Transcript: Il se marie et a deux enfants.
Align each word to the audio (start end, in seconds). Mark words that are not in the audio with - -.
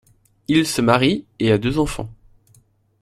Il 0.47 0.65
se 0.65 0.81
marie 0.81 1.25
et 1.37 1.51
a 1.51 1.59
deux 1.59 1.77
enfants. 1.77 2.09